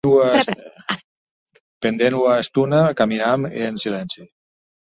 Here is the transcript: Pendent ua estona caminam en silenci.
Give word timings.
Pendent 1.87 2.17
ua 2.21 2.33
estona 2.47 2.83
caminam 3.03 3.49
en 3.67 3.79
silenci. 3.85 4.31